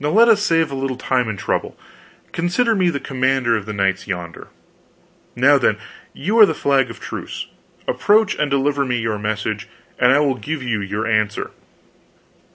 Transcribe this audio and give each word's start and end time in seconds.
Now 0.00 0.08
let 0.08 0.28
us 0.30 0.42
save 0.42 0.70
a 0.70 0.74
little 0.74 0.96
time 0.96 1.28
and 1.28 1.38
trouble. 1.38 1.78
Consider 2.32 2.74
me 2.74 2.88
the 2.88 2.98
commander 2.98 3.54
of 3.54 3.66
the 3.66 3.74
knights 3.74 4.06
yonder. 4.06 4.48
Now, 5.36 5.58
then, 5.58 5.76
you 6.14 6.38
are 6.38 6.46
the 6.46 6.54
flag 6.54 6.88
of 6.88 7.00
truce; 7.00 7.48
approach 7.86 8.34
and 8.34 8.50
deliver 8.50 8.86
me 8.86 8.96
your 8.96 9.18
message, 9.18 9.68
and 9.98 10.10
I 10.10 10.20
will 10.20 10.36
give 10.36 10.62
you 10.62 10.80
your 10.80 11.06
answer." 11.06 11.50